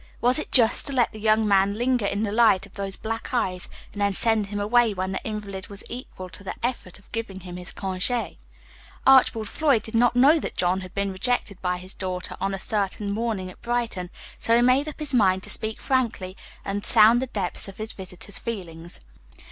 Was 0.19 0.39
it 0.39 0.51
just 0.51 0.87
to 0.87 0.93
let 0.93 1.11
the 1.11 1.19
young 1.19 1.47
man 1.47 1.75
linger 1.75 2.07
in 2.07 2.23
the 2.23 2.31
light 2.31 2.65
of 2.65 2.73
those 2.73 2.95
black 2.95 3.35
eyes, 3.35 3.69
and 3.93 4.01
then 4.01 4.13
send 4.13 4.47
him 4.47 4.59
away 4.59 4.95
when 4.95 5.11
the 5.11 5.23
invalid 5.23 5.67
was 5.67 5.83
equal 5.87 6.27
to 6.29 6.43
the 6.43 6.55
effort 6.65 6.97
of 6.97 7.11
giving 7.11 7.41
him 7.41 7.55
his 7.55 7.71
congé? 7.71 8.37
Archibald 9.05 9.47
Floyd 9.47 9.83
did 9.83 9.93
not 9.93 10.15
know 10.15 10.39
that 10.39 10.57
John 10.57 10.81
had 10.81 10.95
been 10.95 11.11
rejected 11.11 11.61
by 11.61 11.77
his 11.77 11.93
daughter 11.93 12.33
on 12.41 12.55
a 12.55 12.59
certain 12.59 13.13
morning 13.13 13.51
at 13.51 13.61
Brighton, 13.61 14.09
so 14.39 14.55
he 14.55 14.63
made 14.63 14.87
up 14.87 14.99
his 14.99 15.13
mind 15.13 15.43
to 15.43 15.51
speak 15.51 15.79
frankly, 15.79 16.35
and 16.65 16.83
sound 16.83 17.21
the 17.21 17.27
depths 17.27 17.67
of 17.67 17.77
his 17.77 17.93
visitor's 17.93 18.39
feelings. 18.39 19.01